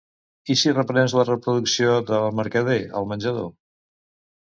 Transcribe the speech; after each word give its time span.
I 0.53 0.55
si 0.61 0.73
reprens 0.77 1.15
la 1.19 1.27
reproducció 1.27 1.93
d'"El 2.09 2.27
mercader" 2.43 2.81
al 3.03 3.11
menjador? 3.15 3.51